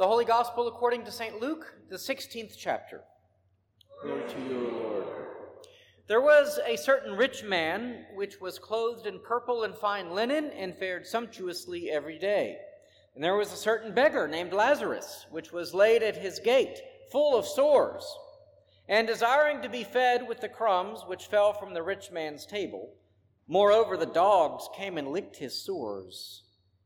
The 0.00 0.08
Holy 0.08 0.24
Gospel 0.24 0.66
according 0.66 1.04
to 1.04 1.12
St. 1.12 1.42
Luke, 1.42 1.74
the 1.90 1.98
16th 1.98 2.54
chapter. 2.56 3.02
Glory 4.00 4.22
to 4.30 4.40
you, 4.48 4.70
Lord. 4.82 5.04
There 6.06 6.22
was 6.22 6.58
a 6.66 6.76
certain 6.76 7.14
rich 7.14 7.44
man 7.44 8.06
which 8.14 8.40
was 8.40 8.58
clothed 8.58 9.06
in 9.06 9.20
purple 9.20 9.64
and 9.64 9.74
fine 9.74 10.14
linen 10.14 10.52
and 10.52 10.74
fared 10.74 11.06
sumptuously 11.06 11.90
every 11.90 12.18
day. 12.18 12.56
And 13.14 13.22
there 13.22 13.36
was 13.36 13.52
a 13.52 13.58
certain 13.58 13.92
beggar 13.92 14.26
named 14.26 14.54
Lazarus, 14.54 15.26
which 15.30 15.52
was 15.52 15.74
laid 15.74 16.02
at 16.02 16.16
his 16.16 16.38
gate, 16.38 16.78
full 17.12 17.38
of 17.38 17.44
sores, 17.44 18.10
and 18.88 19.06
desiring 19.06 19.60
to 19.60 19.68
be 19.68 19.84
fed 19.84 20.26
with 20.26 20.40
the 20.40 20.48
crumbs 20.48 21.02
which 21.06 21.26
fell 21.26 21.52
from 21.52 21.74
the 21.74 21.82
rich 21.82 22.10
man's 22.10 22.46
table. 22.46 22.94
Moreover, 23.46 23.98
the 23.98 24.06
dogs 24.06 24.66
came 24.74 24.96
and 24.96 25.08
licked 25.08 25.36
his 25.36 25.62
sores. 25.62 26.44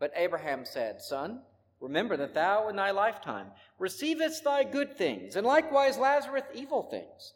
But 0.00 0.12
Abraham 0.16 0.64
said, 0.64 1.02
Son, 1.02 1.42
remember 1.78 2.16
that 2.16 2.34
thou 2.34 2.68
in 2.68 2.76
thy 2.76 2.90
lifetime 2.90 3.48
receivest 3.78 4.42
thy 4.42 4.64
good 4.64 4.96
things, 4.96 5.36
and 5.36 5.46
likewise 5.46 5.98
Lazarus 5.98 6.44
evil 6.54 6.82
things. 6.82 7.34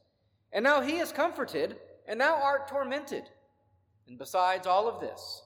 And 0.50 0.64
now 0.64 0.80
he 0.80 0.98
is 0.98 1.12
comforted, 1.12 1.77
and 2.08 2.20
thou 2.20 2.34
art 2.34 2.66
tormented. 2.66 3.24
And 4.08 4.19
besides 4.19 4.66
all 4.66 4.89
of 4.89 5.00
this, 5.00 5.42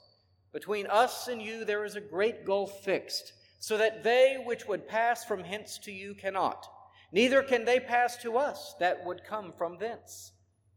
between 0.53 0.87
us 0.87 1.27
and 1.27 1.43
you 1.43 1.65
there 1.65 1.85
is 1.85 1.97
a 1.97 2.01
great 2.01 2.47
gulf 2.47 2.85
fixed, 2.85 3.33
so 3.59 3.77
that 3.77 4.05
they 4.05 4.41
which 4.47 4.69
would 4.69 4.87
pass 4.87 5.25
from 5.25 5.43
hence 5.43 5.77
to 5.79 5.93
you 5.93 6.15
cannot, 6.15 6.67
neither 7.11 7.43
can 7.43 7.65
they 7.65 7.81
pass 7.81 8.17
to 8.19 8.39
us 8.39 8.77
that 8.79 9.05
would 9.05 9.25
come 9.25 9.53
from 9.59 9.77
thence. 9.79 10.33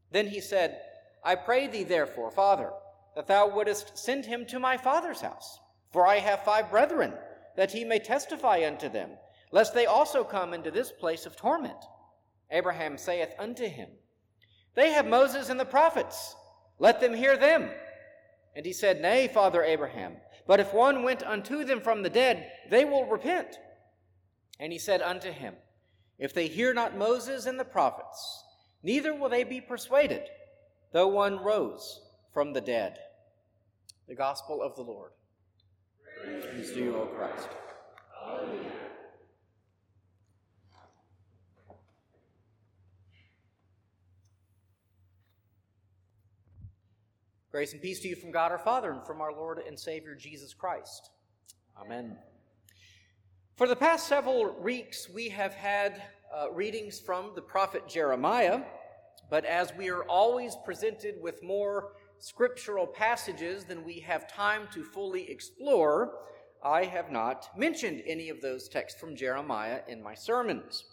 Then 0.09 0.27
he 0.27 0.41
said, 0.41 0.81
I 1.23 1.35
pray 1.35 1.67
thee 1.67 1.83
therefore, 1.83 2.31
Father, 2.31 2.71
that 3.15 3.27
thou 3.27 3.47
wouldest 3.47 3.95
send 3.95 4.25
him 4.25 4.47
to 4.47 4.59
my 4.59 4.75
father's 4.75 5.21
house 5.21 5.59
for 5.91 6.07
I 6.07 6.19
have 6.19 6.45
five 6.45 6.69
brethren, 6.69 7.13
that 7.55 7.71
he 7.71 7.83
may 7.83 7.99
testify 7.99 8.63
unto 8.65 8.89
them, 8.89 9.11
lest 9.51 9.73
they 9.73 9.85
also 9.85 10.23
come 10.23 10.53
into 10.53 10.71
this 10.71 10.91
place 10.91 11.25
of 11.25 11.35
torment. 11.35 11.83
Abraham 12.49 12.97
saith 12.97 13.33
unto 13.37 13.67
him, 13.67 13.89
They 14.75 14.91
have 14.91 15.05
Moses 15.05 15.49
and 15.49 15.59
the 15.59 15.65
prophets, 15.65 16.35
let 16.79 16.99
them 16.99 17.13
hear 17.13 17.37
them. 17.37 17.69
And 18.55 18.65
he 18.65 18.73
said, 18.73 19.01
Nay, 19.01 19.27
Father 19.27 19.63
Abraham, 19.63 20.17
but 20.47 20.59
if 20.59 20.73
one 20.73 21.03
went 21.03 21.23
unto 21.23 21.63
them 21.63 21.81
from 21.81 22.03
the 22.03 22.09
dead, 22.09 22.51
they 22.69 22.85
will 22.85 23.05
repent. 23.05 23.57
And 24.59 24.71
he 24.71 24.79
said 24.79 25.01
unto 25.01 25.31
him, 25.31 25.55
If 26.19 26.33
they 26.33 26.47
hear 26.47 26.73
not 26.73 26.97
Moses 26.97 27.45
and 27.45 27.59
the 27.59 27.65
prophets, 27.65 28.43
neither 28.83 29.13
will 29.13 29.29
they 29.29 29.43
be 29.43 29.61
persuaded, 29.61 30.23
though 30.91 31.07
one 31.07 31.43
rose 31.43 32.01
from 32.33 32.53
the 32.53 32.61
dead. 32.61 32.97
The 34.07 34.15
Gospel 34.15 34.61
of 34.61 34.75
the 34.75 34.81
Lord. 34.81 35.11
To 36.23 36.79
you, 36.79 36.95
O 36.95 37.05
Christ. 37.07 37.49
Grace 47.51 47.73
and 47.73 47.81
peace 47.81 47.99
to 48.01 48.07
you 48.07 48.15
from 48.15 48.31
God 48.31 48.51
our 48.51 48.59
Father 48.59 48.91
and 48.91 49.03
from 49.05 49.19
our 49.19 49.33
Lord 49.33 49.59
and 49.67 49.77
Savior 49.77 50.13
Jesus 50.13 50.53
Christ. 50.53 51.09
Amen. 51.79 52.15
For 53.55 53.67
the 53.67 53.75
past 53.75 54.07
several 54.07 54.55
weeks, 54.61 55.09
we 55.09 55.27
have 55.29 55.53
had 55.53 56.03
uh, 56.33 56.51
readings 56.51 56.99
from 56.99 57.31
the 57.35 57.41
prophet 57.41 57.87
Jeremiah, 57.87 58.61
but 59.29 59.43
as 59.43 59.73
we 59.75 59.89
are 59.89 60.03
always 60.03 60.55
presented 60.65 61.15
with 61.19 61.41
more 61.43 61.93
scriptural 62.21 62.87
passages 62.87 63.65
than 63.65 63.83
we 63.83 63.99
have 63.99 64.31
time 64.31 64.67
to 64.73 64.83
fully 64.83 65.29
explore, 65.29 66.13
I 66.63 66.85
have 66.85 67.11
not 67.11 67.49
mentioned 67.57 68.03
any 68.05 68.29
of 68.29 68.41
those 68.41 68.69
texts 68.69 68.99
from 68.99 69.15
Jeremiah 69.15 69.81
in 69.87 70.01
my 70.01 70.13
sermons. 70.13 70.85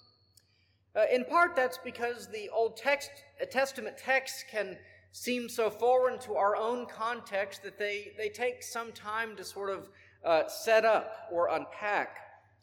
Uh, 0.97 1.05
in 1.13 1.25
part, 1.27 1.55
that's 1.55 1.79
because 1.79 2.27
the 2.29 2.49
Old 2.49 2.77
text, 2.77 3.11
uh, 3.41 3.45
Testament 3.45 3.99
texts 3.99 4.43
can 4.51 4.79
seem 5.13 5.49
so 5.49 5.69
foreign 5.69 6.19
to 6.21 6.35
our 6.35 6.57
own 6.57 6.87
context 6.87 7.63
that 7.63 7.79
they, 7.79 8.13
they 8.17 8.31
take 8.31 8.63
some 8.63 8.91
time 8.93 9.37
to 9.37 9.45
sort 9.45 9.71
of 9.71 9.89
uh, 10.25 10.49
set 10.49 10.85
up 10.85 11.29
or 11.31 11.49
unpack. 11.49 12.17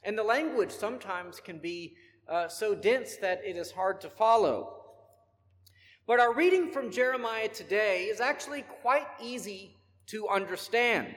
And 0.04 0.18
the 0.18 0.24
language 0.24 0.72
sometimes 0.72 1.40
can 1.40 1.60
be 1.60 1.96
uh, 2.28 2.48
so 2.48 2.74
dense 2.76 3.18
that 3.18 3.42
it 3.46 3.56
is 3.56 3.72
hard 3.72 4.02
to 4.02 4.10
follow. 4.10 4.75
But 6.08 6.20
our 6.20 6.36
reading 6.36 6.70
from 6.70 6.92
Jeremiah 6.92 7.48
today 7.48 8.04
is 8.04 8.20
actually 8.20 8.62
quite 8.84 9.08
easy 9.20 9.76
to 10.08 10.28
understand. 10.28 11.16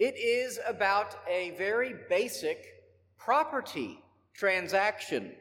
It 0.00 0.16
is 0.18 0.58
about 0.66 1.14
a 1.28 1.52
very 1.52 1.94
basic 2.08 2.66
property 3.16 4.00
transaction, 4.34 5.32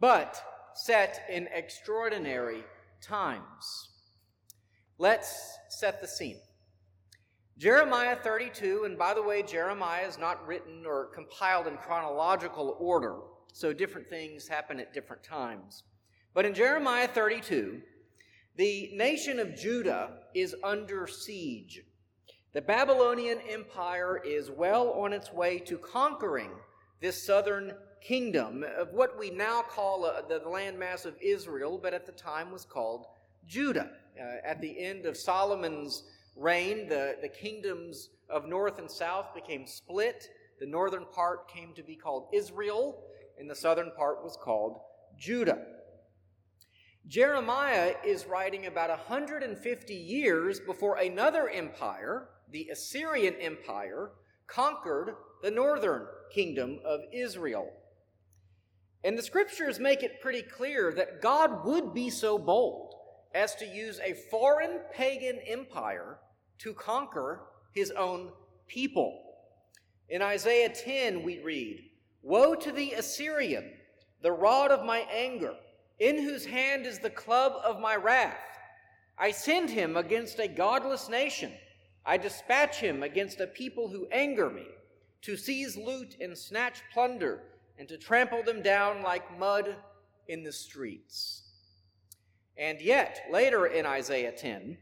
but 0.00 0.42
set 0.74 1.22
in 1.30 1.48
extraordinary 1.54 2.64
times. 3.00 3.88
Let's 4.98 5.56
set 5.68 6.00
the 6.00 6.08
scene. 6.08 6.40
Jeremiah 7.56 8.16
32, 8.16 8.82
and 8.84 8.98
by 8.98 9.14
the 9.14 9.22
way, 9.22 9.44
Jeremiah 9.44 10.08
is 10.08 10.18
not 10.18 10.44
written 10.44 10.84
or 10.84 11.10
compiled 11.14 11.68
in 11.68 11.76
chronological 11.76 12.76
order, 12.80 13.18
so 13.52 13.72
different 13.72 14.08
things 14.08 14.48
happen 14.48 14.80
at 14.80 14.92
different 14.92 15.22
times. 15.22 15.84
But 16.32 16.44
in 16.44 16.54
Jeremiah 16.54 17.08
32, 17.08 17.80
the 18.56 18.90
nation 18.94 19.38
of 19.38 19.56
Judah 19.56 20.18
is 20.34 20.54
under 20.62 21.06
siege. 21.06 21.82
The 22.52 22.62
Babylonian 22.62 23.38
Empire 23.48 24.20
is 24.24 24.50
well 24.50 24.90
on 24.90 25.12
its 25.12 25.32
way 25.32 25.58
to 25.60 25.78
conquering 25.78 26.50
this 27.00 27.26
southern 27.26 27.74
kingdom 28.00 28.64
of 28.76 28.92
what 28.92 29.18
we 29.18 29.30
now 29.30 29.62
call 29.62 30.04
uh, 30.04 30.22
the 30.28 30.40
landmass 30.40 31.04
of 31.04 31.14
Israel, 31.20 31.78
but 31.82 31.94
at 31.94 32.06
the 32.06 32.12
time 32.12 32.50
was 32.50 32.64
called 32.64 33.06
Judah. 33.46 33.90
Uh, 34.20 34.46
at 34.46 34.60
the 34.60 34.78
end 34.78 35.06
of 35.06 35.16
Solomon's 35.16 36.04
reign, 36.36 36.88
the, 36.88 37.16
the 37.22 37.28
kingdoms 37.28 38.10
of 38.28 38.46
north 38.46 38.78
and 38.78 38.90
south 38.90 39.34
became 39.34 39.66
split. 39.66 40.28
The 40.60 40.66
northern 40.66 41.06
part 41.06 41.48
came 41.48 41.72
to 41.74 41.82
be 41.82 41.96
called 41.96 42.28
Israel, 42.32 43.02
and 43.38 43.48
the 43.48 43.54
southern 43.54 43.90
part 43.96 44.22
was 44.22 44.36
called 44.40 44.80
Judah. 45.18 45.58
Jeremiah 47.06 47.94
is 48.04 48.26
writing 48.26 48.66
about 48.66 48.90
150 48.90 49.94
years 49.94 50.60
before 50.60 50.96
another 50.96 51.48
empire, 51.48 52.28
the 52.50 52.68
Assyrian 52.70 53.34
Empire, 53.40 54.12
conquered 54.46 55.14
the 55.42 55.50
northern 55.50 56.06
kingdom 56.32 56.78
of 56.84 57.00
Israel. 57.12 57.68
And 59.02 59.16
the 59.16 59.22
scriptures 59.22 59.80
make 59.80 60.02
it 60.02 60.20
pretty 60.20 60.42
clear 60.42 60.92
that 60.94 61.22
God 61.22 61.64
would 61.64 61.94
be 61.94 62.10
so 62.10 62.38
bold 62.38 62.94
as 63.34 63.54
to 63.56 63.66
use 63.66 63.98
a 64.00 64.14
foreign 64.30 64.80
pagan 64.92 65.38
empire 65.46 66.18
to 66.58 66.74
conquer 66.74 67.40
his 67.72 67.90
own 67.92 68.30
people. 68.66 69.22
In 70.08 70.22
Isaiah 70.22 70.68
10, 70.68 71.22
we 71.22 71.40
read, 71.40 71.90
Woe 72.22 72.54
to 72.56 72.72
the 72.72 72.92
Assyrian, 72.92 73.72
the 74.22 74.32
rod 74.32 74.70
of 74.70 74.84
my 74.84 74.98
anger 75.12 75.54
in 76.00 76.16
whose 76.16 76.46
hand 76.46 76.86
is 76.86 76.98
the 76.98 77.10
club 77.10 77.52
of 77.62 77.78
my 77.78 77.94
wrath. 77.94 78.34
I 79.18 79.30
send 79.30 79.68
him 79.68 79.96
against 79.96 80.38
a 80.38 80.48
godless 80.48 81.10
nation. 81.10 81.52
I 82.06 82.16
dispatch 82.16 82.80
him 82.80 83.02
against 83.02 83.38
a 83.38 83.46
people 83.46 83.88
who 83.88 84.08
anger 84.10 84.48
me, 84.48 84.66
to 85.22 85.36
seize 85.36 85.76
loot 85.76 86.16
and 86.18 86.36
snatch 86.36 86.80
plunder, 86.92 87.42
and 87.78 87.86
to 87.88 87.98
trample 87.98 88.42
them 88.42 88.62
down 88.62 89.02
like 89.02 89.38
mud 89.38 89.76
in 90.26 90.42
the 90.42 90.52
streets. 90.52 91.42
And 92.56 92.80
yet, 92.80 93.20
later 93.30 93.66
in 93.66 93.84
Isaiah 93.84 94.32
10, 94.32 94.78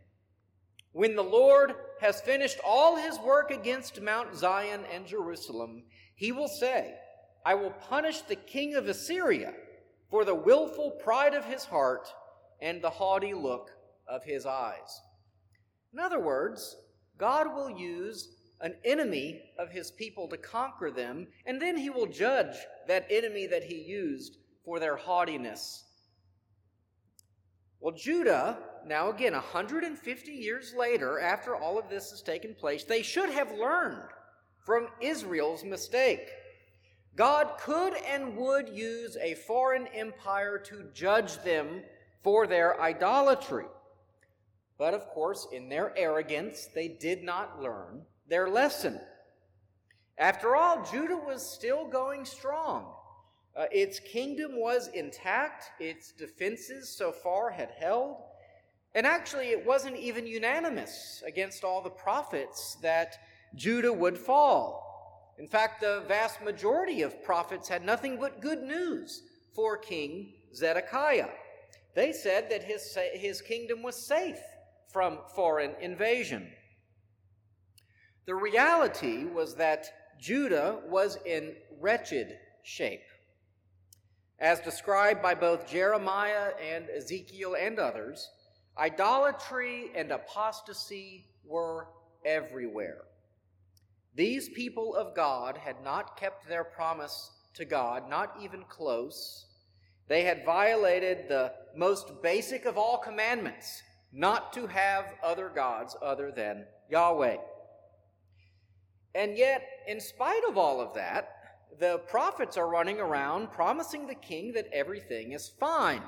when 0.92 1.16
the 1.16 1.22
Lord 1.22 1.74
has 2.00 2.20
finished 2.20 2.58
all 2.64 2.96
his 2.96 3.18
work 3.18 3.50
against 3.50 4.00
Mount 4.00 4.36
Zion 4.36 4.84
and 4.92 5.06
Jerusalem, 5.06 5.82
he 6.14 6.30
will 6.30 6.48
say, 6.48 6.94
I 7.44 7.54
will 7.54 7.70
punish 7.70 8.20
the 8.22 8.36
king 8.36 8.74
of 8.74 8.88
Assyria 8.88 9.52
for 10.10 10.24
the 10.24 10.34
willful 10.34 10.92
pride 11.02 11.34
of 11.34 11.44
his 11.44 11.64
heart 11.64 12.08
and 12.60 12.82
the 12.82 12.90
haughty 12.90 13.34
look 13.34 13.70
of 14.08 14.24
his 14.24 14.46
eyes. 14.46 15.02
In 15.92 15.98
other 15.98 16.20
words, 16.20 16.76
God 17.18 17.54
will 17.54 17.70
use 17.70 18.36
an 18.60 18.74
enemy 18.84 19.42
of 19.58 19.70
his 19.70 19.90
people 19.90 20.28
to 20.28 20.36
conquer 20.36 20.90
them, 20.90 21.28
and 21.46 21.60
then 21.60 21.76
he 21.76 21.90
will 21.90 22.06
judge 22.06 22.56
that 22.88 23.06
enemy 23.10 23.46
that 23.46 23.64
he 23.64 23.76
used 23.76 24.38
for 24.64 24.80
their 24.80 24.96
haughtiness. 24.96 25.84
Well, 27.80 27.94
Judah, 27.94 28.58
now 28.86 29.10
again, 29.10 29.34
150 29.34 30.32
years 30.32 30.74
later, 30.76 31.20
after 31.20 31.54
all 31.54 31.78
of 31.78 31.88
this 31.88 32.10
has 32.10 32.22
taken 32.22 32.54
place, 32.54 32.82
they 32.82 33.02
should 33.02 33.30
have 33.30 33.52
learned 33.52 34.10
from 34.64 34.88
Israel's 35.00 35.62
mistake. 35.62 36.28
God 37.18 37.58
could 37.58 37.94
and 38.08 38.36
would 38.36 38.68
use 38.68 39.16
a 39.20 39.34
foreign 39.34 39.88
empire 39.88 40.56
to 40.66 40.86
judge 40.94 41.42
them 41.42 41.82
for 42.22 42.46
their 42.46 42.80
idolatry. 42.80 43.64
But 44.78 44.94
of 44.94 45.08
course, 45.08 45.48
in 45.52 45.68
their 45.68 45.92
arrogance, 45.98 46.68
they 46.72 46.86
did 46.86 47.24
not 47.24 47.60
learn 47.60 48.02
their 48.28 48.48
lesson. 48.48 49.00
After 50.16 50.54
all, 50.54 50.88
Judah 50.92 51.16
was 51.16 51.44
still 51.44 51.88
going 51.88 52.24
strong. 52.24 52.94
Uh, 53.56 53.64
its 53.72 53.98
kingdom 53.98 54.52
was 54.54 54.86
intact, 54.94 55.72
its 55.80 56.12
defenses 56.12 56.88
so 56.88 57.10
far 57.10 57.50
had 57.50 57.72
held. 57.80 58.18
And 58.94 59.04
actually, 59.04 59.46
it 59.48 59.66
wasn't 59.66 59.96
even 59.96 60.24
unanimous 60.24 61.24
against 61.26 61.64
all 61.64 61.82
the 61.82 61.90
prophets 61.90 62.76
that 62.80 63.16
Judah 63.56 63.92
would 63.92 64.16
fall. 64.16 64.87
In 65.38 65.46
fact, 65.46 65.80
the 65.80 66.04
vast 66.08 66.42
majority 66.42 67.02
of 67.02 67.22
prophets 67.22 67.68
had 67.68 67.84
nothing 67.84 68.18
but 68.18 68.40
good 68.40 68.62
news 68.62 69.22
for 69.54 69.76
King 69.76 70.34
Zedekiah. 70.54 71.28
They 71.94 72.12
said 72.12 72.50
that 72.50 72.64
his, 72.64 72.96
his 73.14 73.40
kingdom 73.40 73.82
was 73.82 74.06
safe 74.06 74.40
from 74.92 75.18
foreign 75.34 75.74
invasion. 75.80 76.50
The 78.26 78.34
reality 78.34 79.24
was 79.24 79.54
that 79.56 79.86
Judah 80.20 80.80
was 80.86 81.18
in 81.24 81.54
wretched 81.80 82.38
shape. 82.62 83.04
As 84.40 84.60
described 84.60 85.22
by 85.22 85.34
both 85.34 85.68
Jeremiah 85.68 86.52
and 86.72 86.88
Ezekiel 86.90 87.56
and 87.58 87.78
others, 87.78 88.28
idolatry 88.76 89.90
and 89.94 90.12
apostasy 90.12 91.26
were 91.44 91.88
everywhere. 92.24 93.02
These 94.18 94.48
people 94.48 94.96
of 94.96 95.14
God 95.14 95.56
had 95.56 95.76
not 95.84 96.16
kept 96.18 96.48
their 96.48 96.64
promise 96.64 97.30
to 97.54 97.64
God, 97.64 98.10
not 98.10 98.34
even 98.42 98.64
close. 98.68 99.46
They 100.08 100.24
had 100.24 100.44
violated 100.44 101.28
the 101.28 101.52
most 101.76 102.20
basic 102.20 102.64
of 102.64 102.76
all 102.76 102.98
commandments 102.98 103.80
not 104.12 104.52
to 104.54 104.66
have 104.66 105.14
other 105.22 105.48
gods 105.48 105.94
other 106.02 106.32
than 106.32 106.66
Yahweh. 106.90 107.36
And 109.14 109.38
yet, 109.38 109.62
in 109.86 110.00
spite 110.00 110.42
of 110.48 110.58
all 110.58 110.80
of 110.80 110.94
that, 110.94 111.30
the 111.78 111.98
prophets 112.08 112.56
are 112.56 112.68
running 112.68 112.98
around 112.98 113.52
promising 113.52 114.08
the 114.08 114.16
king 114.16 114.52
that 114.54 114.66
everything 114.72 115.30
is 115.30 115.52
fine. 115.60 116.02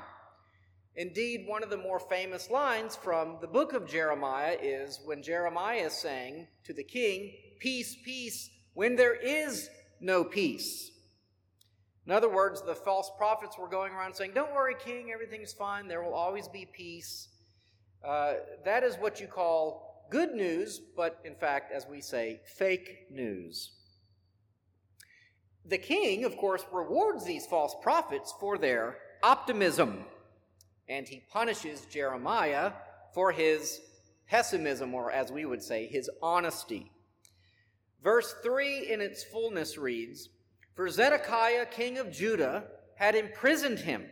Indeed, 0.97 1.45
one 1.47 1.63
of 1.63 1.69
the 1.69 1.77
more 1.77 2.01
famous 2.01 2.49
lines 2.49 2.93
from 2.93 3.37
the 3.39 3.47
book 3.47 3.71
of 3.71 3.87
Jeremiah 3.87 4.57
is 4.61 4.99
when 5.05 5.23
Jeremiah 5.23 5.85
is 5.85 5.93
saying 5.93 6.47
to 6.65 6.73
the 6.73 6.83
king, 6.83 7.31
Peace, 7.61 7.95
peace, 8.03 8.49
when 8.73 8.95
there 8.95 9.13
is 9.13 9.69
no 9.99 10.23
peace. 10.23 10.89
In 12.07 12.11
other 12.11 12.27
words, 12.27 12.63
the 12.63 12.73
false 12.73 13.11
prophets 13.19 13.55
were 13.59 13.69
going 13.69 13.93
around 13.93 14.15
saying, 14.15 14.31
Don't 14.33 14.55
worry, 14.55 14.75
king, 14.83 15.11
everything's 15.13 15.53
fine, 15.53 15.87
there 15.87 16.01
will 16.01 16.15
always 16.15 16.47
be 16.47 16.65
peace. 16.65 17.29
Uh, 18.03 18.33
that 18.65 18.83
is 18.83 18.95
what 18.95 19.21
you 19.21 19.27
call 19.27 20.07
good 20.09 20.33
news, 20.33 20.81
but 20.97 21.19
in 21.23 21.35
fact, 21.35 21.71
as 21.71 21.85
we 21.85 22.01
say, 22.01 22.41
fake 22.57 23.05
news. 23.11 23.73
The 25.63 25.77
king, 25.77 26.25
of 26.25 26.35
course, 26.37 26.65
rewards 26.71 27.23
these 27.23 27.45
false 27.45 27.75
prophets 27.83 28.33
for 28.39 28.57
their 28.57 28.97
optimism, 29.21 30.05
and 30.89 31.07
he 31.07 31.21
punishes 31.31 31.85
Jeremiah 31.85 32.71
for 33.13 33.31
his 33.31 33.79
pessimism, 34.27 34.95
or 34.95 35.11
as 35.11 35.31
we 35.31 35.45
would 35.45 35.61
say, 35.61 35.85
his 35.85 36.09
honesty. 36.23 36.91
Verse 38.03 38.35
3 38.43 38.91
in 38.91 39.01
its 39.01 39.23
fullness 39.23 39.77
reads 39.77 40.29
For 40.75 40.89
Zedekiah, 40.89 41.65
king 41.65 41.97
of 41.97 42.11
Judah, 42.11 42.63
had 42.95 43.15
imprisoned 43.15 43.79
him, 43.79 44.05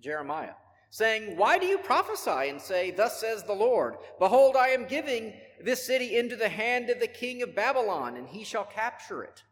Jeremiah 0.00 0.54
saying, 0.90 1.36
Why 1.36 1.56
do 1.58 1.66
you 1.66 1.78
prophesy 1.78 2.48
and 2.50 2.60
say, 2.60 2.90
Thus 2.90 3.20
says 3.20 3.44
the 3.44 3.52
Lord, 3.52 3.94
Behold, 4.18 4.56
I 4.56 4.68
am 4.68 4.86
giving 4.86 5.32
this 5.64 5.86
city 5.86 6.18
into 6.18 6.36
the 6.36 6.48
hand 6.48 6.90
of 6.90 7.00
the 7.00 7.06
king 7.06 7.42
of 7.42 7.54
Babylon, 7.54 8.16
and 8.16 8.28
he 8.28 8.44
shall 8.44 8.64
capture 8.64 9.22
it. 9.22 9.42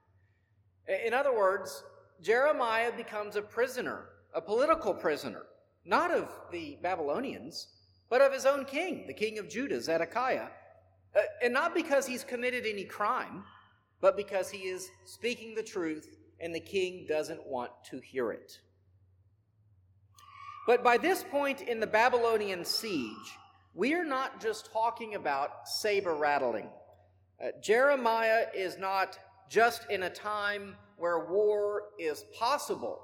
In 1.07 1.15
other 1.15 1.37
words, 1.37 1.85
Jeremiah 2.21 2.93
becomes 2.95 3.37
a 3.37 3.43
prisoner, 3.43 4.07
a 4.35 4.41
political 4.41 4.93
prisoner, 4.93 5.43
not 5.85 6.11
of 6.11 6.29
the 6.51 6.79
Babylonians, 6.83 7.69
but 8.11 8.21
of 8.21 8.33
his 8.33 8.47
own 8.47 8.65
king, 8.65 9.07
the 9.07 9.15
king 9.15 9.39
of 9.39 9.49
Judah, 9.49 9.81
Zedekiah. 9.81 10.49
Uh, 11.15 11.21
and 11.43 11.55
not 11.55 11.75
because 11.75 12.07
he's 12.07 12.25
committed 12.25 12.67
any 12.67 12.85
crime, 12.85 13.45
but 14.00 14.17
because 14.17 14.50
he 14.50 14.69
is 14.69 14.89
speaking 15.05 15.55
the 15.55 15.62
truth 15.62 16.17
and 16.41 16.55
the 16.55 16.61
king 16.61 17.06
doesn't 17.09 17.47
want 17.47 17.71
to 17.91 18.00
hear 18.00 18.31
it. 18.31 18.59
But 20.67 20.85
by 20.85 20.99
this 20.99 21.25
point 21.25 21.62
in 21.62 21.81
the 21.81 21.87
Babylonian 21.87 22.65
siege, 22.65 23.39
we 23.75 23.95
are 23.95 24.05
not 24.05 24.41
just 24.41 24.71
talking 24.73 25.15
about 25.15 25.69
saber 25.69 26.15
rattling. 26.15 26.69
Uh, 27.43 27.49
Jeremiah 27.62 28.47
is 28.55 28.77
not 28.77 29.19
just 29.49 29.87
in 29.91 30.03
a 30.03 30.11
time 30.11 30.77
where 30.97 31.27
war 31.27 31.85
is 31.99 32.25
possible. 32.39 33.00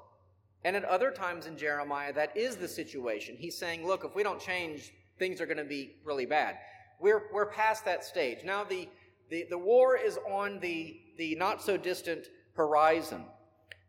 And 0.63 0.75
at 0.75 0.83
other 0.83 1.11
times 1.11 1.45
in 1.45 1.57
Jeremiah, 1.57 2.13
that 2.13 2.35
is 2.35 2.55
the 2.55 2.67
situation. 2.67 3.35
He's 3.37 3.57
saying, 3.57 3.85
look, 3.85 4.03
if 4.03 4.15
we 4.15 4.23
don't 4.23 4.39
change, 4.39 4.91
things 5.17 5.39
are 5.39 5.45
going 5.45 5.57
to 5.57 5.63
be 5.63 5.95
really 6.03 6.25
bad. 6.25 6.57
We're, 6.99 7.23
we're 7.33 7.45
past 7.47 7.85
that 7.85 8.03
stage. 8.03 8.39
Now 8.43 8.63
the, 8.63 8.89
the, 9.29 9.45
the 9.49 9.57
war 9.57 9.97
is 9.97 10.19
on 10.29 10.59
the, 10.59 10.99
the 11.17 11.35
not 11.35 11.61
so 11.61 11.77
distant 11.77 12.27
horizon. 12.53 13.25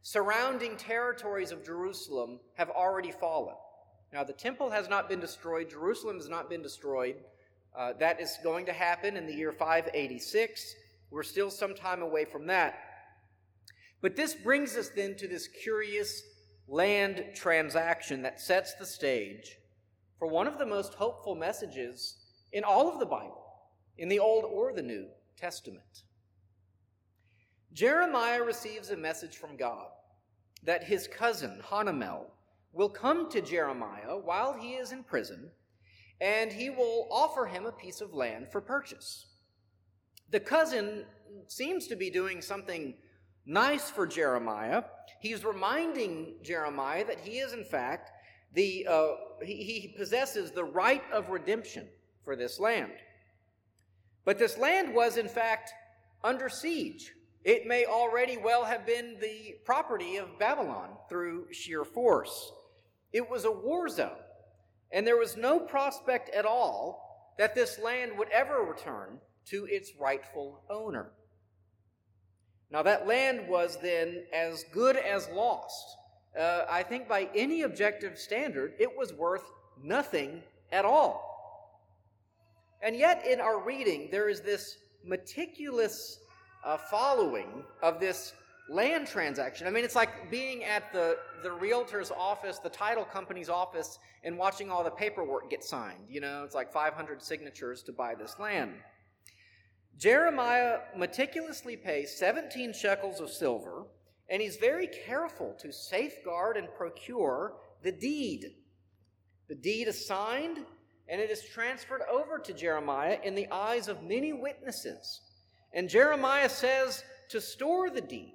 Surrounding 0.03 0.77
territories 0.77 1.51
of 1.51 1.65
Jerusalem 1.65 2.39
have 2.55 2.71
already 2.71 3.11
fallen. 3.11 3.55
Now, 4.13 4.25
the 4.25 4.33
temple 4.33 4.71
has 4.71 4.89
not 4.89 5.09
been 5.09 5.21
destroyed, 5.21 5.69
Jerusalem 5.69 6.17
has 6.17 6.29
not 6.29 6.49
been 6.49 6.63
destroyed. 6.63 7.17
Uh, 7.77 7.93
that 7.99 8.21
is 8.21 8.39
going 8.43 8.65
to 8.67 8.73
happen 8.73 9.17
in 9.17 9.27
the 9.27 9.35
year 9.35 9.53
586. 9.53 10.75
We're 11.11 11.23
still 11.23 11.51
some 11.51 11.75
time 11.75 12.01
away 12.01 12.25
from 12.25 12.47
that. 12.47 12.79
But 14.01 14.17
this 14.17 14.35
brings 14.35 14.77
us 14.77 14.89
then 14.89 15.17
to 15.17 15.29
this 15.29 15.49
curious 15.49 16.23
land 16.69 17.25
transaction 17.35 18.23
that 18.23 18.41
sets 18.41 18.75
the 18.75 18.87
stage 18.87 19.57
for 20.19 20.29
one 20.29 20.47
of 20.47 20.59
the 20.59 20.67
most 20.67 20.95
hopeful 20.95 21.35
messages 21.35 22.17
in 22.53 22.65
all 22.65 22.91
of 22.91 22.99
the 22.99 23.07
Bible, 23.07 23.45
in 23.99 24.09
the 24.09 24.19
Old 24.19 24.45
or 24.45 24.73
the 24.73 24.83
New 24.83 25.07
Testament. 25.37 26.03
Jeremiah 27.73 28.43
receives 28.43 28.91
a 28.91 28.97
message 28.97 29.37
from 29.37 29.57
God 29.57 29.89
that 30.63 30.85
his 30.85 31.07
cousin, 31.09 31.61
Hanamel, 31.63 32.25
will 32.73 32.89
come 32.89 33.31
to 33.31 33.41
Jeremiah 33.41 34.17
while 34.17 34.53
he 34.53 34.75
is 34.75 34.93
in 34.93 35.03
prison, 35.03 35.51
and 36.21 36.53
he 36.53 36.71
will 36.71 37.09
offer 37.11 37.47
him 37.47 37.67
a 37.67 37.73
piece 37.73 38.01
of 38.01 38.15
land 38.15 38.49
for 38.51 38.61
purchase. 38.61 39.27
The 40.31 40.41
cousin 40.41 41.05
seems 41.49 41.87
to 41.89 41.97
be 41.97 42.11
doing 42.11 42.41
something 42.43 42.95
nice 43.45 43.91
for 43.91 44.07
Jeremiah. 44.07 44.83
He's 45.21 45.45
reminding 45.45 46.35
Jeremiah 46.43 47.05
that 47.07 47.21
he 47.21 47.39
is, 47.39 47.53
in 47.53 47.65
fact, 47.65 48.11
the, 48.55 48.87
uh, 48.89 49.07
he, 49.43 49.63
he 49.63 49.95
possesses 49.97 50.51
the 50.51 50.65
right 50.65 51.03
of 51.13 51.29
redemption 51.29 51.89
for 52.25 52.37
this 52.37 52.59
land. 52.59 52.93
But 54.27 54.39
this 54.39 54.59
land 54.59 54.93
was, 54.93 55.17
in 55.17 55.29
fact, 55.29 55.73
under 56.23 56.51
siege. 56.51 57.13
It 57.45 57.67
may 57.67 57.87
already 57.87 58.37
well 58.37 58.65
have 58.65 58.85
been 58.85 59.17
the 59.21 59.55
property 59.65 60.17
of 60.17 60.39
Babylon 60.39 60.91
through 61.09 61.53
sheer 61.53 61.85
force. 61.85 62.53
It 63.13 63.31
was 63.31 63.45
a 63.45 63.53
war 63.53 63.89
zone, 63.89 64.19
and 64.91 65.07
there 65.07 65.17
was 65.17 65.37
no 65.37 65.61
prospect 65.61 66.29
at 66.35 66.45
all 66.45 67.33
that 67.39 67.55
this 67.55 67.79
land 67.79 68.19
would 68.19 68.29
ever 68.31 68.65
return 68.65 69.21
to 69.47 69.65
its 69.67 69.93
rightful 69.99 70.65
owner. 70.69 71.13
Now, 72.73 72.83
that 72.83 73.07
land 73.07 73.49
was 73.49 73.79
then 73.81 74.25
as 74.35 74.65
good 74.73 74.97
as 74.97 75.29
lost. 75.29 75.97
Uh, 76.37 76.65
I 76.69 76.83
think 76.83 77.09
by 77.09 77.31
any 77.33 77.63
objective 77.63 78.19
standard, 78.19 78.75
it 78.81 78.99
was 78.99 79.13
worth 79.13 79.45
nothing 79.81 80.43
at 80.73 80.85
all. 80.85 81.36
And 82.83 82.97
yet, 82.97 83.27
in 83.27 83.41
our 83.41 83.61
reading, 83.61 84.09
there 84.11 84.29
is 84.29 84.41
this 84.41 84.79
meticulous 85.05 86.19
uh, 86.65 86.77
following 86.77 87.65
of 87.83 88.01
this 88.01 88.33
land 88.69 89.07
transaction. 89.07 89.67
I 89.67 89.71
mean, 89.71 89.85
it's 89.85 89.95
like 89.95 90.31
being 90.31 90.65
at 90.65 90.93
the, 90.93 91.19
the 91.43 91.53
realtor's 91.53 92.11
office, 92.11 92.59
the 92.59 92.69
title 92.69 93.05
company's 93.05 93.49
office, 93.49 93.99
and 94.25 94.37
watching 94.37 94.71
all 94.71 94.83
the 94.83 94.91
paperwork 94.91 95.51
get 95.51 95.63
signed. 95.63 96.05
You 96.09 96.21
know, 96.21 96.43
it's 96.45 96.55
like 96.55 96.73
500 96.73 97.23
signatures 97.23 97.83
to 97.85 97.93
buy 97.93 98.15
this 98.15 98.37
land. 98.39 98.75
Jeremiah 99.97 100.81
meticulously 100.97 101.77
pays 101.77 102.19
17 102.19 102.73
shekels 102.75 103.21
of 103.21 103.31
silver, 103.31 103.85
and 104.29 104.43
he's 104.43 104.57
very 104.57 104.89
careful 105.07 105.55
to 105.61 105.73
safeguard 105.73 106.57
and 106.57 106.69
procure 106.77 107.55
the 107.83 107.93
deed. 107.93 108.45
The 109.49 109.55
deed 109.55 109.89
is 109.89 110.07
signed, 110.07 110.59
and 111.09 111.21
it 111.21 111.31
is 111.31 111.43
transferred 111.43 112.03
over 112.11 112.39
to 112.39 112.53
Jeremiah 112.53 113.19
in 113.23 113.35
the 113.35 113.49
eyes 113.51 113.89
of 113.89 114.03
many 114.03 114.33
witnesses. 114.33 115.21
And 115.73 115.89
Jeremiah 115.89 116.49
says 116.49 117.05
to 117.29 117.41
store 117.41 117.91
the 117.91 118.01
deed 118.01 118.35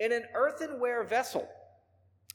in 0.00 0.12
an 0.12 0.24
earthenware 0.34 1.04
vessel, 1.04 1.48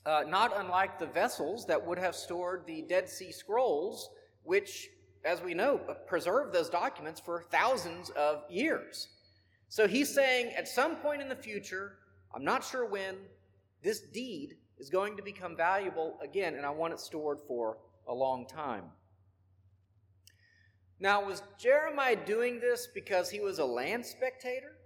uh, 0.05 0.23
not 0.27 0.53
unlike 0.55 0.99
the 0.99 1.07
vessels 1.07 1.65
that 1.65 1.85
would 1.85 1.97
have 1.97 2.15
stored 2.15 2.65
the 2.65 2.83
Dead 2.83 3.09
Sea 3.09 3.31
Scrolls, 3.31 4.09
which, 4.43 4.89
as 5.23 5.41
we 5.41 5.53
know, 5.53 5.79
preserved 6.07 6.53
those 6.53 6.69
documents 6.69 7.19
for 7.19 7.43
thousands 7.51 8.11
of 8.11 8.43
years. 8.49 9.09
So 9.69 9.87
he's 9.87 10.13
saying 10.13 10.53
at 10.55 10.67
some 10.67 10.95
point 10.97 11.21
in 11.21 11.29
the 11.29 11.35
future, 11.35 11.97
I'm 12.33 12.43
not 12.43 12.63
sure 12.63 12.85
when, 12.85 13.15
this 13.83 14.01
deed 14.01 14.55
is 14.79 14.89
going 14.89 15.15
to 15.17 15.23
become 15.23 15.55
valuable 15.55 16.17
again, 16.23 16.55
and 16.55 16.65
I 16.65 16.69
want 16.69 16.93
it 16.93 16.99
stored 16.99 17.39
for 17.47 17.77
a 18.07 18.13
long 18.13 18.47
time. 18.47 18.85
Now, 20.99 21.25
was 21.25 21.43
Jeremiah 21.57 22.15
doing 22.15 22.59
this 22.59 22.87
because 22.93 23.29
he 23.29 23.39
was 23.39 23.59
a 23.59 23.65
land 23.65 24.05
spectator? 24.05 24.77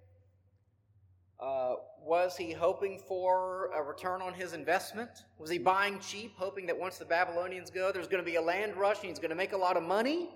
Uh, 1.39 1.75
was 2.03 2.35
he 2.35 2.51
hoping 2.51 2.99
for 3.07 3.71
a 3.73 3.81
return 3.81 4.21
on 4.21 4.33
his 4.33 4.53
investment? 4.53 5.09
Was 5.37 5.49
he 5.49 5.57
buying 5.57 5.99
cheap, 5.99 6.33
hoping 6.35 6.65
that 6.65 6.77
once 6.77 6.97
the 6.97 7.05
Babylonians 7.05 7.69
go, 7.69 7.91
there's 7.91 8.07
going 8.07 8.23
to 8.23 8.29
be 8.29 8.35
a 8.35 8.41
land 8.41 8.75
rush 8.75 8.97
and 8.97 9.05
he's 9.09 9.19
going 9.19 9.29
to 9.29 9.35
make 9.35 9.53
a 9.53 9.57
lot 9.57 9.77
of 9.77 9.83
money? 9.83 10.29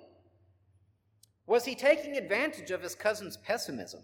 Was 1.45 1.65
he 1.65 1.75
taking 1.75 2.15
advantage 2.15 2.71
of 2.71 2.81
his 2.81 2.95
cousin's 2.95 3.35
pessimism? 3.35 4.01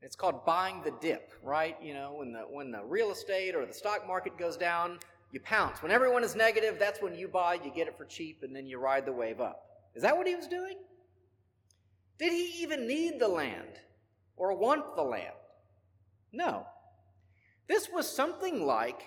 It's 0.00 0.16
called 0.16 0.46
buying 0.46 0.82
the 0.82 0.92
dip, 1.00 1.32
right? 1.42 1.76
You 1.82 1.94
know, 1.94 2.14
when 2.14 2.32
the, 2.32 2.40
when 2.40 2.70
the 2.70 2.82
real 2.82 3.10
estate 3.10 3.54
or 3.54 3.66
the 3.66 3.74
stock 3.74 4.06
market 4.06 4.38
goes 4.38 4.56
down, 4.56 4.98
you 5.32 5.40
pounce. 5.40 5.82
When 5.82 5.92
everyone 5.92 6.24
is 6.24 6.34
negative, 6.34 6.78
that's 6.78 7.02
when 7.02 7.14
you 7.14 7.28
buy, 7.28 7.54
you 7.54 7.70
get 7.74 7.88
it 7.88 7.96
for 7.96 8.04
cheap, 8.04 8.42
and 8.42 8.54
then 8.54 8.66
you 8.66 8.78
ride 8.78 9.04
the 9.04 9.12
wave 9.12 9.40
up. 9.40 9.66
Is 9.94 10.02
that 10.02 10.16
what 10.16 10.26
he 10.26 10.34
was 10.34 10.46
doing? 10.46 10.76
Did 12.22 12.34
he 12.34 12.62
even 12.62 12.86
need 12.86 13.18
the 13.18 13.26
land 13.26 13.80
or 14.36 14.54
want 14.54 14.94
the 14.94 15.02
land? 15.02 15.34
No. 16.32 16.64
This 17.66 17.88
was 17.92 18.08
something 18.08 18.64
like 18.64 19.02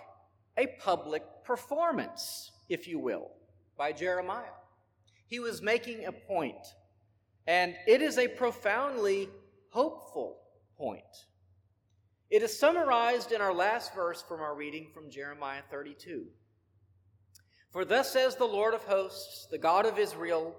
a 0.57 0.67
public 0.81 1.23
performance, 1.45 2.51
if 2.67 2.89
you 2.89 2.99
will, 2.99 3.31
by 3.77 3.93
Jeremiah. 3.93 4.57
He 5.27 5.39
was 5.39 5.61
making 5.61 6.03
a 6.03 6.11
point, 6.11 6.75
and 7.47 7.73
it 7.87 8.01
is 8.01 8.17
a 8.17 8.27
profoundly 8.27 9.29
hopeful 9.69 10.41
point. 10.77 11.03
It 12.29 12.43
is 12.43 12.59
summarized 12.59 13.31
in 13.31 13.39
our 13.39 13.53
last 13.53 13.95
verse 13.95 14.21
from 14.21 14.41
our 14.41 14.57
reading 14.57 14.89
from 14.93 15.09
Jeremiah 15.09 15.61
32. 15.71 16.25
For 17.71 17.85
thus 17.85 18.11
says 18.11 18.35
the 18.35 18.43
Lord 18.43 18.73
of 18.73 18.83
hosts, 18.83 19.47
the 19.49 19.57
God 19.57 19.85
of 19.85 19.97
Israel, 19.97 20.57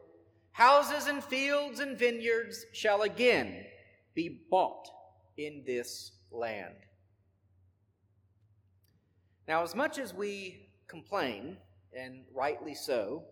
houses 0.56 1.06
and 1.06 1.22
fields 1.22 1.80
and 1.80 1.98
vineyards 1.98 2.64
shall 2.72 3.02
again 3.02 3.62
be 4.14 4.40
bought 4.50 4.88
in 5.36 5.62
this 5.66 6.12
land. 6.32 6.72
Now, 9.46 9.62
as 9.62 9.74
much 9.74 9.98
as 9.98 10.14
we 10.14 10.70
complain, 10.88 11.58
and 11.94 12.24
rightly 12.34 12.74
so, 12.74 13.24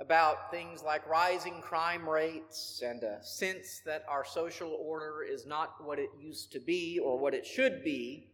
about 0.00 0.50
things 0.50 0.82
like 0.82 1.06
rising 1.06 1.60
crime 1.60 2.08
rates 2.08 2.80
and 2.82 3.02
a 3.02 3.22
sense 3.22 3.82
that 3.84 4.06
our 4.08 4.24
social 4.24 4.74
order 4.80 5.22
is 5.22 5.44
not 5.44 5.74
what 5.84 5.98
it 5.98 6.08
used 6.18 6.50
to 6.52 6.60
be 6.60 6.98
or 6.98 7.18
what 7.18 7.34
it 7.34 7.44
should 7.44 7.84
be, 7.84 8.30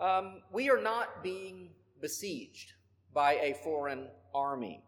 um, 0.00 0.42
we 0.52 0.68
are 0.68 0.82
not 0.82 1.22
being 1.22 1.70
besieged 2.00 2.72
by 3.14 3.34
a 3.34 3.54
foreign 3.62 4.08
army. 4.34 4.82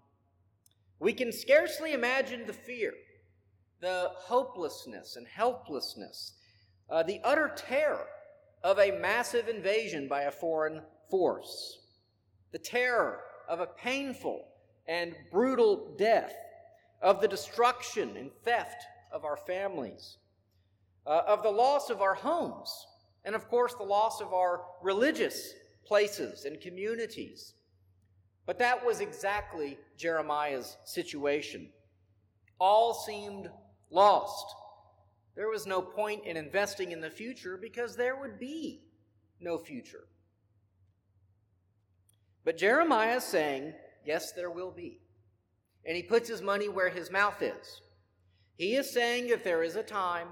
We 0.99 1.13
can 1.13 1.33
scarcely 1.33 1.93
imagine 1.93 2.47
the 2.47 2.53
fear, 2.53 2.93
the 3.81 4.11
hopelessness 4.15 5.17
and 5.17 5.27
helplessness, 5.27 6.35
uh, 6.89 7.03
the 7.03 7.21
utter 7.25 7.53
terror 7.57 8.07
of 8.63 8.79
a 8.79 8.99
massive 8.99 9.49
invasion 9.49 10.09
by 10.09 10.23
a 10.23 10.31
foreign 10.31 10.81
force, 11.11 11.81
the 12.53 12.59
terror 12.59 13.21
of 13.49 13.61
a 13.61 13.67
painful 13.67 14.47
and 14.87 15.15
brutal 15.31 15.95
death, 15.99 16.35
of 17.03 17.21
the 17.21 17.29
destruction 17.29 18.17
and 18.17 18.31
theft 18.45 18.83
of 19.13 19.25
our 19.25 19.37
families, 19.37 20.17
uh, 21.07 21.23
of 21.27 21.43
the 21.43 21.51
loss 21.51 21.91
of 21.91 22.01
our 22.01 22.15
homes, 22.15 22.71
and 23.25 23.35
of 23.35 23.49
course, 23.49 23.75
the 23.75 23.83
loss 23.83 24.21
of 24.21 24.33
our 24.33 24.63
religious 24.83 25.53
places 25.85 26.47
and 26.47 26.61
communities. 26.61 27.55
But 28.47 28.59
that 28.59 28.85
was 28.85 29.01
exactly 29.01 29.79
Jeremiah's 29.97 30.77
situation. 30.85 31.69
All 32.59 32.95
seemed 32.95 33.49
lost. 33.91 34.47
There 35.35 35.49
was 35.49 35.67
no 35.67 35.83
point 35.83 36.27
in 36.27 36.37
investing 36.37 36.93
in 36.93 37.01
the 37.01 37.11
future 37.11 37.59
because 37.61 37.97
there 37.97 38.17
would 38.17 38.39
be 38.39 38.83
no 39.41 39.59
future. 39.59 40.05
But 42.45 42.59
Jeremiah 42.59 43.17
is 43.17 43.25
saying, 43.25 43.73
Yes, 44.05 44.33
there 44.33 44.51
will 44.51 44.71
be. 44.71 45.01
And 45.87 45.97
he 45.97 46.03
puts 46.03 46.29
his 46.29 46.43
money 46.43 46.69
where 46.69 46.91
his 46.91 47.11
mouth 47.11 47.41
is. 47.41 47.81
He 48.57 48.77
is 48.77 48.91
saying 48.91 49.29
if 49.29 49.43
there 49.43 49.63
is 49.63 49.77
a 49.77 49.83
time, 49.83 50.29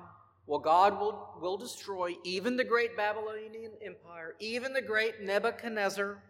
well, 0.47 0.59
God 0.59 1.01
will, 1.01 1.39
will 1.41 1.57
destroy 1.57 2.15
even 2.25 2.57
the 2.57 2.65
great 2.65 2.97
Babylonian 2.97 3.73
Empire, 3.85 4.35
even 4.41 4.73
the 4.73 4.83
great 4.83 5.23
Nebuchadnezzar. 5.23 6.23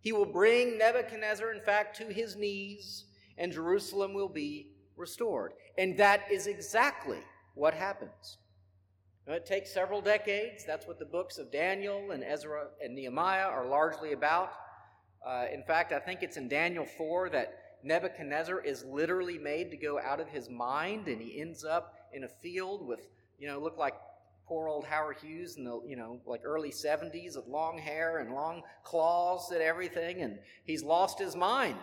He 0.00 0.12
will 0.12 0.26
bring 0.26 0.78
Nebuchadnezzar, 0.78 1.52
in 1.52 1.60
fact, 1.60 1.96
to 1.98 2.04
his 2.04 2.36
knees, 2.36 3.04
and 3.36 3.52
Jerusalem 3.52 4.14
will 4.14 4.28
be 4.28 4.72
restored. 4.96 5.52
And 5.76 5.96
that 5.98 6.30
is 6.30 6.46
exactly 6.46 7.18
what 7.54 7.74
happens. 7.74 8.38
Now, 9.26 9.34
it 9.34 9.44
takes 9.44 9.72
several 9.72 10.00
decades. 10.00 10.64
That's 10.64 10.86
what 10.86 10.98
the 10.98 11.04
books 11.04 11.38
of 11.38 11.52
Daniel 11.52 12.12
and 12.12 12.24
Ezra 12.24 12.68
and 12.82 12.94
Nehemiah 12.94 13.46
are 13.46 13.66
largely 13.66 14.12
about. 14.12 14.52
Uh, 15.26 15.44
in 15.52 15.62
fact, 15.64 15.92
I 15.92 15.98
think 15.98 16.22
it's 16.22 16.36
in 16.36 16.48
Daniel 16.48 16.86
4 16.86 17.30
that 17.30 17.52
Nebuchadnezzar 17.82 18.60
is 18.60 18.84
literally 18.84 19.38
made 19.38 19.70
to 19.70 19.76
go 19.76 20.00
out 20.00 20.20
of 20.20 20.28
his 20.28 20.48
mind 20.48 21.08
and 21.08 21.20
he 21.20 21.40
ends 21.40 21.64
up 21.64 21.94
in 22.12 22.24
a 22.24 22.28
field 22.28 22.86
with, 22.86 23.00
you 23.38 23.46
know, 23.46 23.58
look 23.58 23.76
like 23.76 23.94
poor 24.48 24.68
old 24.68 24.86
Howard 24.86 25.18
Hughes 25.20 25.56
in 25.56 25.64
the, 25.64 25.80
you 25.86 25.94
know, 25.94 26.20
like 26.24 26.40
early 26.44 26.70
70s 26.70 27.36
with 27.36 27.46
long 27.46 27.78
hair 27.78 28.18
and 28.18 28.32
long 28.32 28.62
claws 28.82 29.50
and 29.52 29.60
everything, 29.60 30.22
and 30.22 30.38
he's 30.64 30.82
lost 30.82 31.18
his 31.18 31.36
mind. 31.36 31.78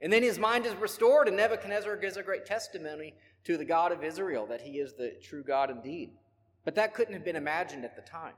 And 0.00 0.12
then 0.12 0.22
his 0.22 0.38
mind 0.38 0.64
is 0.64 0.74
restored, 0.76 1.28
and 1.28 1.36
Nebuchadnezzar 1.36 1.96
gives 1.96 2.16
a 2.16 2.22
great 2.22 2.46
testimony 2.46 3.14
to 3.44 3.58
the 3.58 3.64
God 3.64 3.92
of 3.92 4.04
Israel 4.04 4.46
that 4.46 4.62
he 4.62 4.78
is 4.78 4.94
the 4.94 5.14
true 5.22 5.42
God 5.42 5.70
indeed. 5.70 6.12
But 6.64 6.76
that 6.76 6.94
couldn't 6.94 7.14
have 7.14 7.24
been 7.24 7.36
imagined 7.36 7.84
at 7.84 7.96
the 7.96 8.02
time. 8.02 8.34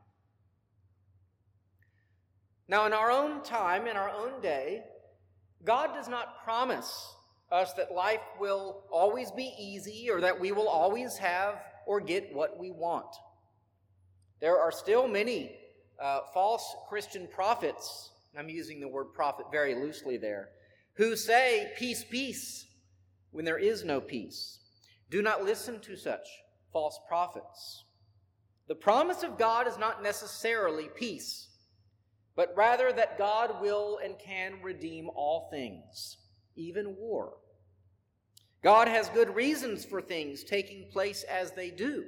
Now, 2.69 2.87
in 2.87 2.93
our 2.93 3.11
own 3.11 3.43
time, 3.43 3.87
in 3.87 3.97
our 3.97 4.11
own 4.11 4.41
day, 4.41 4.83
God 5.65 5.95
does 5.95 6.09
not 6.09 6.43
promise 6.43 7.15
us 7.51 7.75
that 7.75 7.93
life 7.93 8.21
will 8.41 8.85
always 8.91 9.31
be 9.31 9.53
easy 9.59 10.09
or 10.11 10.21
that 10.23 10.41
we 10.41 10.53
will 10.53 10.69
always 10.69 11.19
have 11.19 11.61
or 11.87 12.01
get 12.01 12.35
what 12.35 12.59
we 12.59 12.71
want. 12.71 13.15
There 14.43 14.59
are 14.59 14.71
still 14.71 15.09
many 15.09 15.57
uh, 15.99 16.21
false 16.35 16.77
Christian 16.91 17.27
prophets, 17.35 18.11
I'm 18.37 18.51
using 18.51 18.79
the 18.79 18.89
word 18.89 19.15
prophet 19.15 19.47
very 19.51 19.75
loosely 19.75 20.19
there, 20.19 20.51
who 20.97 21.17
say, 21.17 21.73
Peace, 21.79 22.05
peace, 22.05 22.67
when 23.31 23.47
there 23.47 23.59
is 23.59 23.85
no 23.85 24.03
peace. 24.03 24.59
Do 25.09 25.23
not 25.23 25.45
listen 25.45 25.81
to 25.81 25.97
such 25.97 26.29
false 26.75 27.01
prophets. 27.09 27.85
The 28.69 28.75
promise 28.75 29.23
of 29.23 29.39
God 29.39 29.67
is 29.67 29.79
not 29.79 30.03
necessarily 30.03 30.91
peace 30.95 31.49
but 32.35 32.53
rather 32.57 32.93
that 32.93 33.19
God 33.19 33.61
will 33.61 33.99
and 34.03 34.19
can 34.19 34.55
redeem 34.63 35.11
all 35.15 35.49
things, 35.51 36.19
even 36.57 36.97
war. 36.97 37.35
God 38.63 38.89
has 38.89 39.09
good 39.11 39.35
reasons 39.35 39.85
for 39.85 40.01
things 40.01 40.45
taking 40.45 40.89
place 40.91 41.25
as 41.25 41.53
they 41.53 41.71
do. 41.71 42.05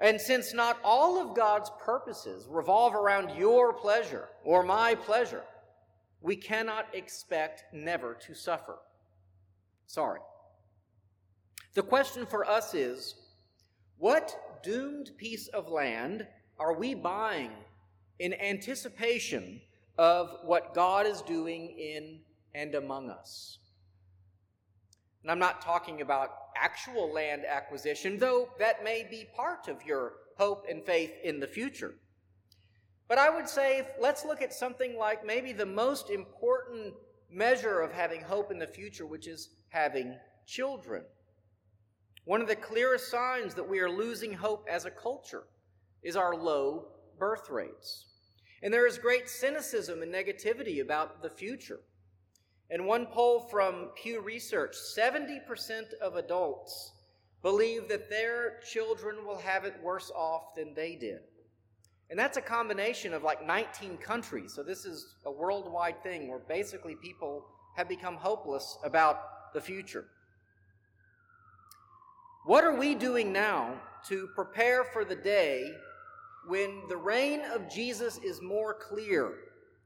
And 0.00 0.20
since 0.20 0.52
not 0.52 0.78
all 0.82 1.20
of 1.20 1.36
God's 1.36 1.70
purposes 1.84 2.46
revolve 2.48 2.94
around 2.94 3.36
your 3.38 3.72
pleasure 3.72 4.28
or 4.44 4.62
my 4.62 4.94
pleasure, 4.94 5.44
we 6.20 6.36
cannot 6.36 6.86
expect 6.92 7.64
never 7.72 8.14
to 8.26 8.34
suffer. 8.34 8.78
Sorry. 9.86 10.20
The 11.74 11.82
question 11.82 12.26
for 12.26 12.48
us 12.48 12.74
is 12.74 13.14
what 13.98 14.62
doomed 14.62 15.10
piece 15.16 15.48
of 15.48 15.68
land 15.68 16.26
are 16.58 16.74
we 16.74 16.94
buying 16.94 17.50
in 18.18 18.34
anticipation 18.34 19.60
of 19.98 20.36
what 20.44 20.74
God 20.74 21.06
is 21.06 21.22
doing 21.22 21.70
in 21.78 22.20
and 22.54 22.74
among 22.74 23.10
us. 23.10 23.58
And 25.22 25.30
I'm 25.30 25.38
not 25.38 25.60
talking 25.62 26.00
about 26.00 26.41
actual 26.62 27.12
land 27.12 27.42
acquisition, 27.44 28.18
though 28.18 28.48
that 28.58 28.84
may 28.84 29.06
be 29.10 29.26
part 29.36 29.68
of 29.68 29.84
your 29.84 30.12
hope 30.38 30.64
and 30.70 30.84
faith 30.84 31.12
in 31.24 31.40
the 31.40 31.46
future. 31.46 31.94
But 33.08 33.18
I 33.18 33.28
would 33.28 33.48
say 33.48 33.86
let's 34.00 34.24
look 34.24 34.40
at 34.40 34.54
something 34.54 34.96
like 34.96 35.26
maybe 35.26 35.52
the 35.52 35.66
most 35.66 36.08
important 36.08 36.94
measure 37.30 37.80
of 37.80 37.92
having 37.92 38.22
hope 38.22 38.50
in 38.50 38.58
the 38.58 38.66
future, 38.66 39.06
which 39.06 39.26
is 39.26 39.50
having 39.68 40.16
children. 40.46 41.02
One 42.24 42.40
of 42.40 42.48
the 42.48 42.56
clearest 42.56 43.10
signs 43.10 43.54
that 43.54 43.68
we 43.68 43.80
are 43.80 43.90
losing 43.90 44.32
hope 44.32 44.66
as 44.70 44.84
a 44.84 44.90
culture 44.90 45.44
is 46.02 46.16
our 46.16 46.34
low 46.34 46.86
birth 47.18 47.50
rates. 47.50 48.06
And 48.62 48.72
there 48.72 48.86
is 48.86 48.96
great 48.96 49.28
cynicism 49.28 50.02
and 50.02 50.14
negativity 50.14 50.80
about 50.80 51.22
the 51.22 51.30
future. 51.30 51.80
In 52.70 52.86
one 52.86 53.06
poll 53.06 53.40
from 53.40 53.90
Pew 53.94 54.20
Research, 54.20 54.74
70% 54.96 55.94
of 56.00 56.16
adults 56.16 56.92
believe 57.42 57.88
that 57.88 58.08
their 58.08 58.60
children 58.60 59.26
will 59.26 59.38
have 59.38 59.64
it 59.64 59.74
worse 59.82 60.10
off 60.14 60.54
than 60.56 60.74
they 60.74 60.94
did. 60.94 61.20
And 62.08 62.18
that's 62.18 62.36
a 62.36 62.42
combination 62.42 63.14
of 63.14 63.22
like 63.22 63.46
19 63.46 63.96
countries. 63.98 64.52
So 64.54 64.62
this 64.62 64.84
is 64.84 65.16
a 65.24 65.32
worldwide 65.32 66.02
thing 66.02 66.28
where 66.28 66.40
basically 66.40 66.94
people 66.94 67.44
have 67.76 67.88
become 67.88 68.16
hopeless 68.16 68.78
about 68.84 69.52
the 69.54 69.60
future. 69.60 70.04
What 72.44 72.64
are 72.64 72.76
we 72.76 72.94
doing 72.94 73.32
now 73.32 73.80
to 74.08 74.28
prepare 74.34 74.84
for 74.84 75.04
the 75.04 75.16
day 75.16 75.72
when 76.46 76.82
the 76.88 76.96
reign 76.96 77.42
of 77.52 77.70
Jesus 77.70 78.18
is 78.18 78.42
more 78.42 78.74
clear, 78.74 79.32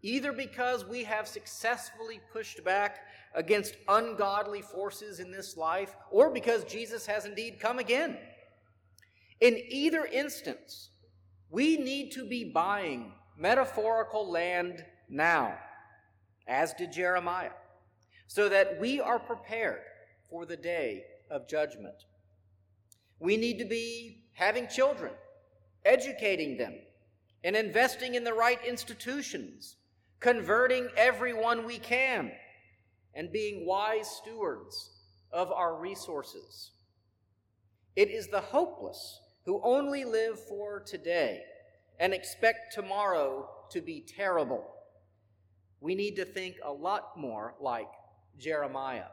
either 0.06 0.32
because 0.32 0.84
we 0.84 1.02
have 1.02 1.26
successfully 1.26 2.20
pushed 2.32 2.62
back 2.62 3.00
against 3.34 3.76
ungodly 3.88 4.62
forces 4.62 5.18
in 5.18 5.32
this 5.32 5.56
life, 5.56 5.96
or 6.12 6.30
because 6.30 6.62
Jesus 6.64 7.06
has 7.06 7.24
indeed 7.24 7.58
come 7.58 7.80
again? 7.80 8.16
In 9.40 9.60
either 9.68 10.06
instance, 10.06 10.90
we 11.50 11.76
need 11.76 12.12
to 12.12 12.24
be 12.24 12.44
buying 12.44 13.12
metaphorical 13.36 14.30
land 14.30 14.84
now, 15.08 15.58
as 16.46 16.72
did 16.74 16.92
Jeremiah, 16.92 17.50
so 18.28 18.48
that 18.48 18.80
we 18.80 19.00
are 19.00 19.18
prepared 19.18 19.82
for 20.30 20.46
the 20.46 20.56
day 20.56 21.02
of 21.30 21.48
judgment. 21.48 22.04
We 23.18 23.36
need 23.36 23.58
to 23.58 23.64
be 23.64 24.22
having 24.34 24.68
children, 24.68 25.12
educating 25.84 26.56
them, 26.56 26.74
and 27.42 27.56
investing 27.56 28.14
in 28.14 28.22
the 28.22 28.34
right 28.34 28.64
institutions, 28.64 29.76
converting 30.20 30.88
everyone 30.96 31.64
we 31.64 31.78
can, 31.78 32.32
and 33.14 33.32
being 33.32 33.66
wise 33.66 34.08
stewards 34.08 34.90
of 35.32 35.50
our 35.52 35.78
resources. 35.78 36.72
It 37.94 38.10
is 38.10 38.28
the 38.28 38.40
hopeless 38.40 39.20
who 39.44 39.60
only 39.62 40.04
live 40.04 40.38
for 40.38 40.80
today 40.80 41.40
and 41.98 42.12
expect 42.12 42.74
tomorrow 42.74 43.48
to 43.70 43.80
be 43.80 44.04
terrible. 44.06 44.64
We 45.80 45.94
need 45.94 46.16
to 46.16 46.24
think 46.24 46.56
a 46.64 46.72
lot 46.72 47.16
more 47.16 47.54
like 47.60 47.88
Jeremiah. 48.38 49.08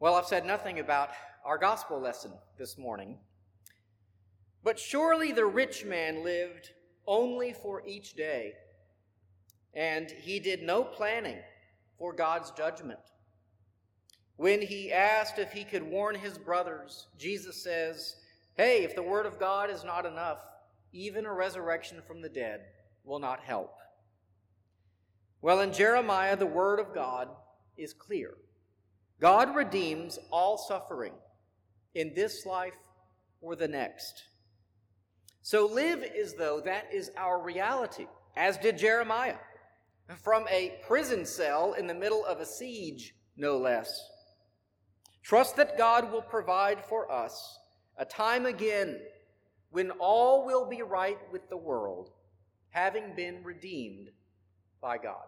Well, 0.00 0.14
I've 0.14 0.26
said 0.26 0.44
nothing 0.44 0.80
about 0.80 1.10
our 1.44 1.58
gospel 1.58 2.00
lesson 2.00 2.32
this 2.58 2.76
morning. 2.76 3.18
But 4.62 4.78
surely 4.78 5.30
the 5.30 5.46
rich 5.46 5.84
man 5.84 6.24
lived 6.24 6.70
only 7.06 7.52
for 7.52 7.82
each 7.86 8.14
day, 8.14 8.52
and 9.74 10.10
he 10.10 10.40
did 10.40 10.62
no 10.62 10.84
planning 10.84 11.38
for 11.98 12.12
God's 12.12 12.50
judgment. 12.52 13.00
When 14.36 14.60
he 14.60 14.92
asked 14.92 15.38
if 15.38 15.52
he 15.52 15.64
could 15.64 15.82
warn 15.82 16.16
his 16.16 16.38
brothers, 16.38 17.06
Jesus 17.18 17.62
says, 17.62 18.16
Hey, 18.56 18.82
if 18.82 18.94
the 18.94 19.02
word 19.02 19.26
of 19.26 19.38
God 19.38 19.70
is 19.70 19.84
not 19.84 20.06
enough, 20.06 20.38
even 20.92 21.26
a 21.26 21.32
resurrection 21.32 22.02
from 22.06 22.20
the 22.20 22.28
dead 22.28 22.60
will 23.04 23.18
not 23.18 23.40
help. 23.40 23.74
Well, 25.42 25.60
in 25.60 25.72
Jeremiah, 25.72 26.36
the 26.36 26.46
word 26.46 26.80
of 26.80 26.94
God 26.94 27.28
is 27.76 27.92
clear 27.92 28.34
God 29.20 29.54
redeems 29.54 30.18
all 30.30 30.58
suffering 30.58 31.12
in 31.94 32.14
this 32.14 32.44
life 32.44 32.74
or 33.40 33.54
the 33.56 33.68
next. 33.68 34.24
So 35.44 35.66
live 35.66 36.02
as 36.02 36.32
though 36.32 36.62
that 36.64 36.86
is 36.90 37.10
our 37.18 37.38
reality, 37.38 38.06
as 38.34 38.56
did 38.56 38.78
Jeremiah, 38.78 39.36
from 40.16 40.46
a 40.50 40.78
prison 40.86 41.26
cell 41.26 41.74
in 41.74 41.86
the 41.86 41.92
middle 41.92 42.24
of 42.24 42.40
a 42.40 42.46
siege, 42.46 43.14
no 43.36 43.58
less. 43.58 44.08
Trust 45.22 45.56
that 45.56 45.76
God 45.76 46.10
will 46.10 46.22
provide 46.22 46.82
for 46.82 47.12
us 47.12 47.58
a 47.98 48.06
time 48.06 48.46
again 48.46 48.98
when 49.68 49.90
all 49.90 50.46
will 50.46 50.66
be 50.66 50.80
right 50.80 51.18
with 51.30 51.46
the 51.50 51.58
world, 51.58 52.08
having 52.70 53.14
been 53.14 53.44
redeemed 53.44 54.08
by 54.80 54.96
God. 54.96 55.26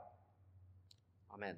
Amen. 1.35 1.57